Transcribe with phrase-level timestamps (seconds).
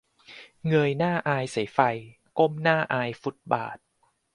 [0.69, 1.79] "เงยหน้าอายสายไฟ
[2.37, 3.77] ก้มหน้าอายฟุตบาท"